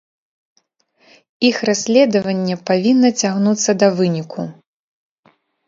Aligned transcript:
Іх 1.49 1.57
расследаванне 1.69 2.55
павінна 2.71 3.09
цягнуцца 3.21 3.71
да 3.85 3.93
выніку. 4.01 4.51